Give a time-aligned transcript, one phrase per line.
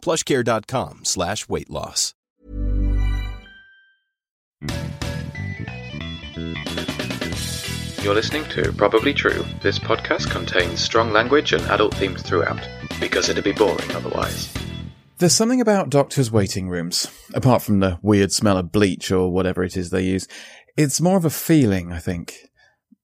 [0.00, 2.14] plushcare.com slash weight loss.
[8.02, 9.44] You're listening to Probably True.
[9.62, 12.66] This podcast contains strong language and adult themes throughout,
[12.98, 14.52] because it'd be boring otherwise.
[15.18, 19.62] There's something about doctors' waiting rooms, apart from the weird smell of bleach or whatever
[19.62, 20.26] it is they use.
[20.78, 22.34] It's more of a feeling, I think.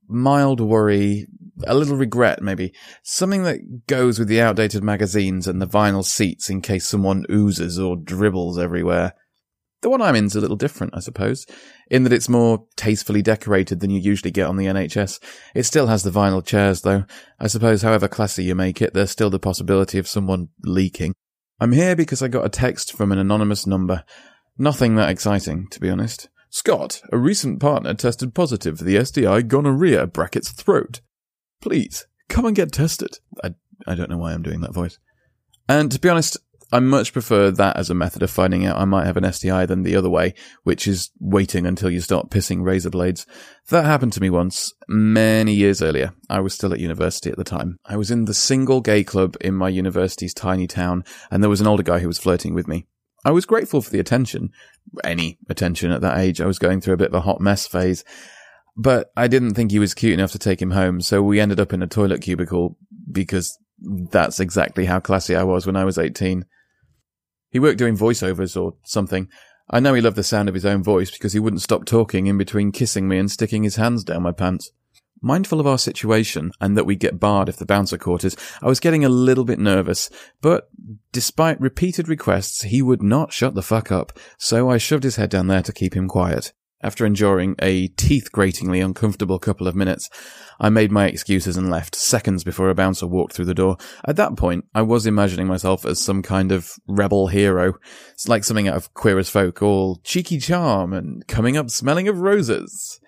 [0.08, 1.26] Mild worry,
[1.64, 2.72] a little regret maybe.
[3.02, 7.78] Something that goes with the outdated magazines and the vinyl seats in case someone oozes
[7.78, 9.14] or dribbles everywhere.
[9.82, 11.46] The one I'm in's a little different, I suppose,
[11.90, 15.20] in that it's more tastefully decorated than you usually get on the NHS.
[15.54, 17.04] It still has the vinyl chairs, though.
[17.38, 21.14] I suppose however classy you make it, there's still the possibility of someone leaking.
[21.60, 24.02] I'm here because I got a text from an anonymous number.
[24.58, 26.28] Nothing that exciting, to be honest.
[26.50, 31.00] Scott, a recent partner tested positive for the STI gonorrhea brackets throat.
[31.60, 33.18] Please, come and get tested.
[33.42, 33.54] I,
[33.86, 34.98] I don't know why I'm doing that voice.
[35.68, 36.38] And to be honest,
[36.72, 39.66] I much prefer that as a method of finding out I might have an STI
[39.66, 40.34] than the other way,
[40.64, 43.24] which is waiting until you start pissing razor blades.
[43.68, 46.12] That happened to me once, many years earlier.
[46.28, 47.78] I was still at university at the time.
[47.84, 51.60] I was in the single gay club in my university's tiny town, and there was
[51.60, 52.86] an older guy who was flirting with me.
[53.24, 54.50] I was grateful for the attention.
[55.04, 56.40] Any attention at that age.
[56.40, 58.04] I was going through a bit of a hot mess phase.
[58.76, 61.60] But I didn't think he was cute enough to take him home, so we ended
[61.60, 62.76] up in a toilet cubicle
[63.10, 66.44] because that's exactly how classy I was when I was 18.
[67.50, 69.28] He worked doing voiceovers or something.
[69.70, 72.26] I know he loved the sound of his own voice because he wouldn't stop talking
[72.26, 74.70] in between kissing me and sticking his hands down my pants.
[75.22, 78.66] Mindful of our situation and that we'd get barred if the bouncer caught us, I
[78.66, 80.10] was getting a little bit nervous,
[80.42, 80.68] but
[81.10, 85.30] despite repeated requests, he would not shut the fuck up, so I shoved his head
[85.30, 86.52] down there to keep him quiet.
[86.82, 90.10] After enduring a teeth gratingly uncomfortable couple of minutes,
[90.60, 93.78] I made my excuses and left, seconds before a bouncer walked through the door.
[94.06, 97.74] At that point, I was imagining myself as some kind of rebel hero.
[98.12, 102.08] It's like something out of Queer as Folk, all cheeky charm and coming up smelling
[102.08, 103.00] of roses.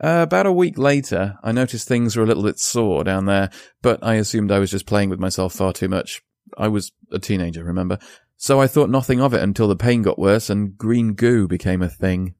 [0.00, 3.50] Uh, about a week later, I noticed things were a little bit sore down there,
[3.82, 6.22] but I assumed I was just playing with myself far too much.
[6.56, 7.98] I was a teenager, remember?
[8.36, 11.82] So I thought nothing of it until the pain got worse and green goo became
[11.82, 12.34] a thing.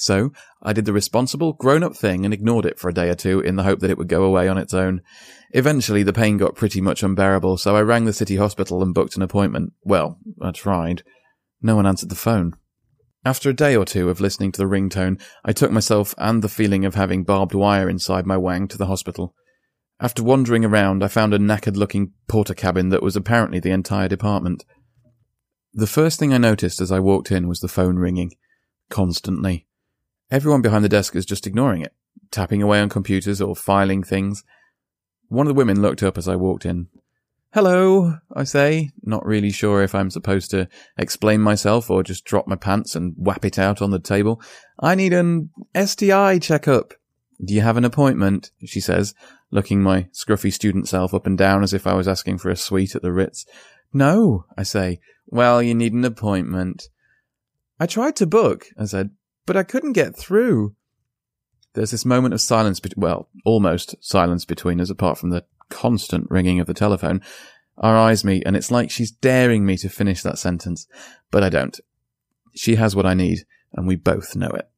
[0.00, 3.14] So I did the responsible, grown up thing and ignored it for a day or
[3.14, 5.02] two in the hope that it would go away on its own.
[5.50, 9.16] Eventually the pain got pretty much unbearable, so I rang the city hospital and booked
[9.16, 9.74] an appointment.
[9.84, 11.02] Well, I tried.
[11.60, 12.54] No one answered the phone.
[13.26, 16.48] After a day or two of listening to the ringtone, I took myself and the
[16.48, 19.34] feeling of having barbed wire inside my wang to the hospital.
[20.00, 24.64] After wandering around, I found a knackered looking Portakabin that was apparently the entire department.
[25.74, 28.30] The first thing I noticed as I walked in was the phone ringing.
[28.88, 29.66] Constantly.
[30.30, 31.92] Everyone behind the desk is just ignoring it,
[32.30, 34.44] tapping away on computers or filing things.
[35.28, 36.86] One of the women looked up as I walked in.
[37.52, 42.46] Hello, I say, not really sure if I'm supposed to explain myself or just drop
[42.46, 44.40] my pants and whap it out on the table.
[44.78, 46.94] I need an STI checkup.
[47.44, 48.52] Do you have an appointment?
[48.64, 49.14] She says,
[49.50, 52.56] looking my scruffy student self up and down as if I was asking for a
[52.56, 53.46] suite at the Ritz.
[53.92, 55.00] No, I say.
[55.26, 56.88] Well, you need an appointment.
[57.80, 59.10] I tried to book, I said,
[59.50, 60.76] but I couldn't get through.
[61.72, 66.28] There's this moment of silence, be- well, almost silence between us, apart from the constant
[66.30, 67.20] ringing of the telephone.
[67.76, 70.86] Our eyes meet, and it's like she's daring me to finish that sentence,
[71.32, 71.80] but I don't.
[72.54, 73.40] She has what I need,
[73.72, 74.70] and we both know it.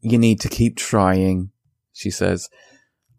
[0.00, 1.50] You need to keep trying,
[1.92, 2.50] she says.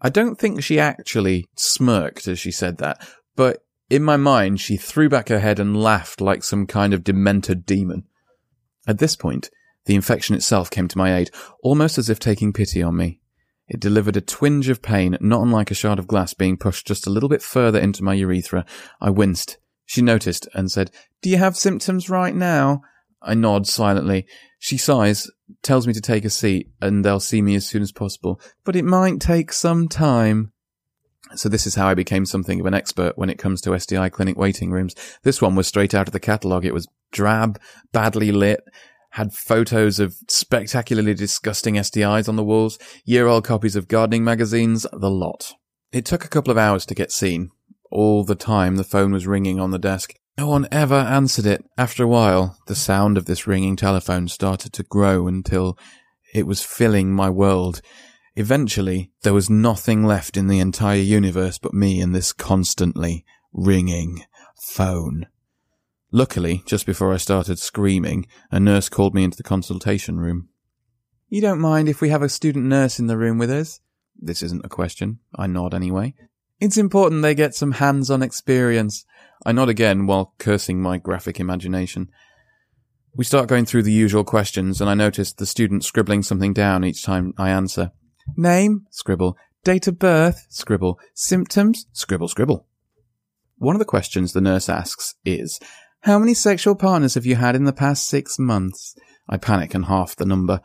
[0.02, 3.08] I don't think she actually smirked as she said that,
[3.38, 7.06] but in my mind, she threw back her head and laughed like some kind of
[7.06, 8.04] demented demon.
[8.86, 9.50] At this point,
[9.86, 13.20] the infection itself came to my aid, almost as if taking pity on me.
[13.68, 17.08] It delivered a twinge of pain, not unlike a shard of glass being pushed just
[17.08, 18.66] a little bit further into my urethra.
[19.02, 19.58] I winced.
[19.86, 20.92] She noticed and said,
[21.22, 22.82] Do you have symptoms right now?
[23.22, 24.28] I nod silently.
[24.60, 25.30] She sighs,
[25.64, 28.40] tells me to take a seat, and they'll see me as soon as possible.
[28.64, 30.52] But it might take some time.
[31.34, 34.10] So this is how I became something of an expert when it comes to STI
[34.10, 34.96] clinic waiting rooms.
[35.24, 36.66] This one was straight out of the catalogue.
[36.66, 37.60] It was drab,
[37.92, 38.64] badly lit,
[39.16, 44.86] had photos of spectacularly disgusting STIs on the walls, year old copies of gardening magazines,
[44.92, 45.54] the lot.
[45.94, 47.52] It took a couple of hours to get seen.
[47.90, 50.16] All the time the phone was ringing on the desk.
[50.38, 51.64] No one ever answered it.
[51.78, 55.80] After a while, the sound of this ringing telephone started to grow until
[56.34, 57.82] it was filling my world.
[58.36, 63.24] Eventually, there was nothing left in the entire universe but me and this constantly
[63.54, 64.26] ringing
[64.60, 65.28] phone.
[66.16, 70.48] Luckily, just before I started screaming, a nurse called me into the consultation room.
[71.28, 73.82] You don't mind if we have a student nurse in the room with us?
[74.18, 75.20] This isn't a question.
[75.36, 76.14] I nod anyway.
[76.62, 79.04] It's important they get some hands-on experience.
[79.46, 82.08] I nod again while cursing my graphic imagination.
[83.14, 86.86] We start going through the usual questions, and I notice the student scribbling something down
[86.86, 87.92] each time I answer.
[88.38, 88.86] Name?
[88.90, 89.36] Scribble.
[89.66, 90.46] Date of birth?
[90.48, 90.98] Scribble.
[91.14, 91.88] Symptoms?
[91.92, 92.68] Scribble, scribble.
[93.58, 95.60] One of the questions the nurse asks is,
[96.06, 98.96] How many sexual partners have you had in the past six months?
[99.28, 100.62] I panic and half the number.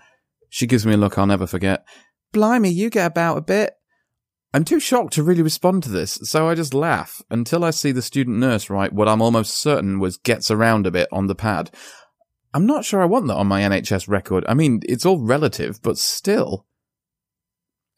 [0.51, 1.83] She gives me a look I'll never forget.
[2.31, 3.73] Blimey, you get about a bit.
[4.53, 7.91] I'm too shocked to really respond to this, so I just laugh until I see
[7.91, 11.35] the student nurse write what I'm almost certain was gets around a bit on the
[11.35, 11.71] pad.
[12.53, 14.45] I'm not sure I want that on my NHS record.
[14.47, 16.67] I mean, it's all relative, but still.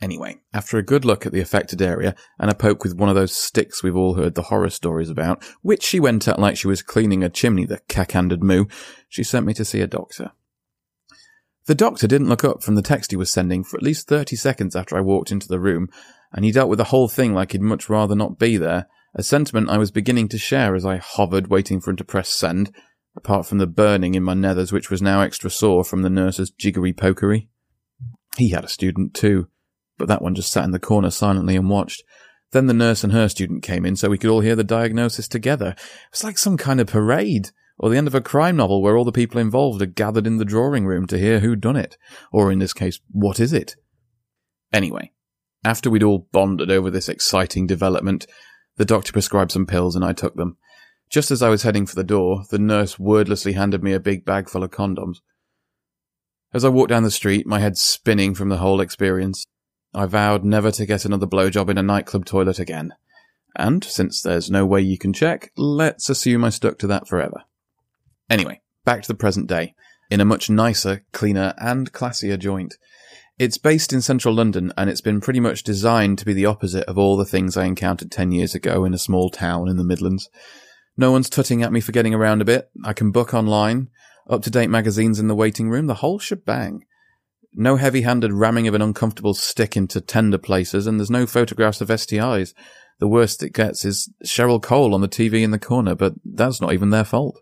[0.03, 3.15] Anyway, after a good look at the affected area and a poke with one of
[3.15, 6.67] those sticks we've all heard the horror stories about, which she went at like she
[6.67, 8.65] was cleaning a chimney, the cack-handed moo,
[9.09, 10.33] she sent me to see a doctor.
[11.67, 14.35] The doctor didn't look up from the text he was sending for at least 30
[14.35, 15.89] seconds after I walked into the room,
[16.33, 19.23] and he dealt with the whole thing like he'd much rather not be there, a
[19.23, 22.75] sentiment I was beginning to share as I hovered waiting for him to press send,
[23.15, 26.51] apart from the burning in my nethers which was now extra sore from the nurse's
[26.51, 27.47] jiggery pokery.
[28.37, 29.47] He had a student too,
[30.03, 32.03] but that one just sat in the corner silently and watched.
[32.51, 35.29] Then the nurse and her student came in so we could all hear the diagnosis
[35.29, 35.77] together.
[35.77, 38.97] It was like some kind of parade, or the end of a crime novel where
[38.97, 41.97] all the people involved are gathered in the drawing room to hear who done it,
[42.33, 43.77] or in this case, what is it?
[44.73, 45.13] Anyway,
[45.63, 48.27] after we'd all bonded over this exciting development,
[48.79, 50.57] the doctor prescribed some pills and I took them.
[51.11, 54.25] Just as I was heading for the door, the nurse wordlessly handed me a big
[54.25, 55.19] bag full of condoms.
[56.53, 59.47] As I walked down the street, my head spinning from the whole experience,
[59.95, 62.95] I vowed never to get another blowjob in a nightclub toilet again.
[63.57, 67.43] And, since there's no way you can check, let's assume I stuck to that forever.
[68.31, 69.75] Anyway, back to the present day,
[70.11, 72.77] in a much nicer, cleaner, and classier joint.
[73.39, 76.85] It's based in central London, and it's been pretty much designed to be the opposite
[76.85, 79.85] of all the things I encountered ten years ago in a small town in the
[79.85, 80.31] Midlands.
[80.97, 82.71] No one's tutting at me for getting around a bit.
[82.85, 83.89] I can book online,
[84.29, 86.85] up to date magazines in the waiting room, the whole shebang.
[87.55, 91.81] No heavy handed ramming of an uncomfortable stick into tender places, and there's no photographs
[91.81, 92.55] of STIs.
[92.99, 96.61] The worst it gets is Cheryl Cole on the TV in the corner, but that's
[96.61, 97.41] not even their fault.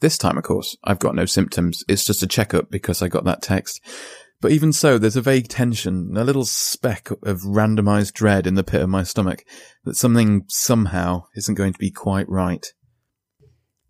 [0.00, 1.84] This time, of course, I've got no symptoms.
[1.88, 3.80] It's just a checkup because I got that text.
[4.40, 8.64] But even so, there's a vague tension, a little speck of randomized dread in the
[8.64, 9.44] pit of my stomach
[9.84, 12.66] that something somehow isn't going to be quite right.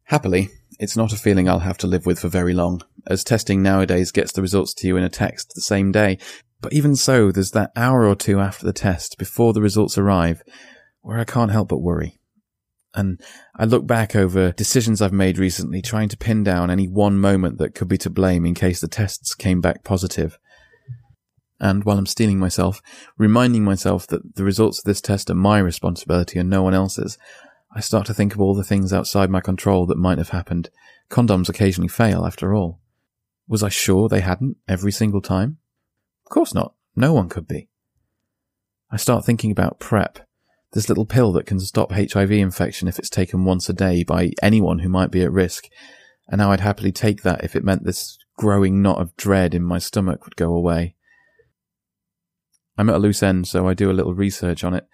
[0.05, 0.51] Happily,
[0.81, 4.11] it's not a feeling I'll have to live with for very long, as testing nowadays
[4.11, 6.19] gets the results to you in a text the same day.
[6.63, 10.43] But even so, there's that hour or two after the test, before the results arrive,
[11.03, 12.19] where I can't help but worry.
[12.95, 13.21] And
[13.55, 17.59] I look back over decisions I've made recently, trying to pin down any one moment
[17.59, 20.39] that could be to blame in case the tests came back positive.
[21.61, 22.81] And while I'm steeling myself,
[23.19, 27.19] reminding myself that the results of this test are my responsibility and no one else's,
[27.73, 30.71] I start to think of all the things outside my control that might have happened.
[31.09, 32.81] Condoms occasionally fail, after all.
[33.47, 35.59] Was I sure they hadn't every single time?
[36.27, 36.75] Of course not.
[36.97, 37.69] No one could be.
[38.91, 40.19] I start thinking about PrEP,
[40.73, 44.33] this little pill that can stop HIV infection if it's taken once a day by
[44.43, 45.67] anyone who might be at risk,
[46.29, 49.63] and how I'd happily take that if it meant this growing knot of dread in
[49.63, 50.97] my stomach would go away.
[52.77, 54.87] I'm at a loose end, so I do a little research on it,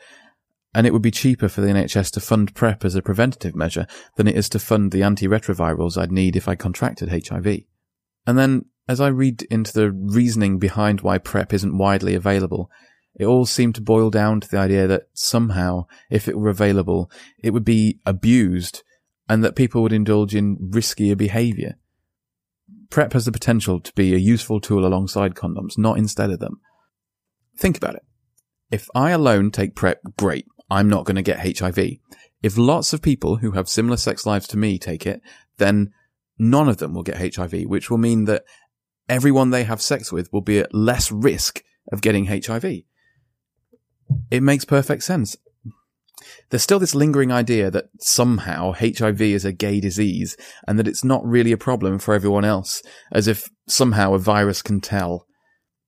[0.77, 3.87] and it would be cheaper for the NHS to fund PrEP as a preventative measure
[4.17, 7.63] than it is to fund the antiretrovirals I'd need if I contracted HIV.
[8.27, 12.71] And then, as I read into the reasoning behind why PrEP isn't widely available,
[13.15, 17.11] it all seemed to boil down to the idea that somehow, if it were available,
[17.43, 18.83] it would be abused
[19.31, 21.77] and that people would indulge in riskier behavior.
[22.91, 26.61] PrEP has the potential to be a useful tool alongside condoms, not instead of them.
[27.57, 28.03] Think about it.
[28.71, 30.45] If I alone take PrEP, great.
[30.71, 31.79] I'm not going to get HIV.
[32.43, 35.21] If lots of people who have similar sex lives to me take it,
[35.59, 35.93] then
[36.39, 38.45] none of them will get HIV, which will mean that
[39.09, 42.83] everyone they have sex with will be at less risk of getting HIV.
[44.31, 45.37] It makes perfect sense.
[46.51, 51.05] There's still this lingering idea that somehow HIV is a gay disease and that it's
[51.05, 52.83] not really a problem for everyone else,
[53.13, 55.27] as if somehow a virus can tell.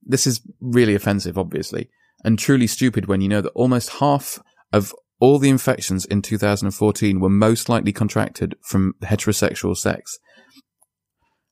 [0.02, 1.90] This is really offensive, obviously,
[2.24, 4.38] and truly stupid when you know that almost half
[4.72, 10.18] of all the infections in 2014 were most likely contracted from heterosexual sex.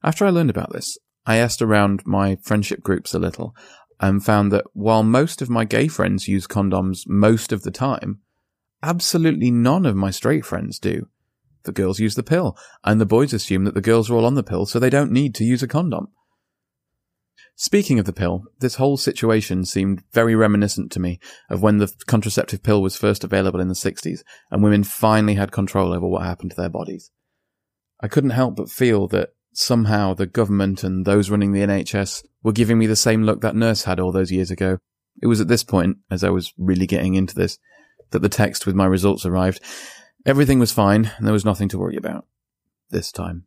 [0.02, 3.54] After I learned about this, I asked around my friendship groups a little
[3.99, 8.20] and found that while most of my gay friends use condoms most of the time,
[8.82, 11.08] absolutely none of my straight friends do.
[11.64, 14.35] The girls use the pill, and the boys assume that the girls are all on
[14.35, 16.08] the pill, so they don't need to use a condom.
[17.58, 21.90] Speaking of the pill, this whole situation seemed very reminiscent to me of when the
[22.06, 24.20] contraceptive pill was first available in the 60s
[24.50, 27.10] and women finally had control over what happened to their bodies.
[27.98, 32.52] I couldn't help but feel that somehow the government and those running the NHS were
[32.52, 34.76] giving me the same look that nurse had all those years ago.
[35.22, 37.58] It was at this point, as I was really getting into this,
[38.10, 39.62] that the text with my results arrived.
[40.26, 42.26] Everything was fine and there was nothing to worry about.
[42.90, 43.46] This time.